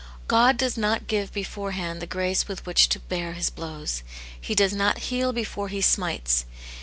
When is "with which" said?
2.47-2.89